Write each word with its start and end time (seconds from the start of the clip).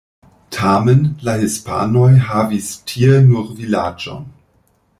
Tamen 0.55 1.03
la 1.27 1.35
hispanoj 1.43 2.07
havis 2.29 2.71
tie 2.93 3.21
nur 3.29 3.53
vilaĝon. 3.61 4.25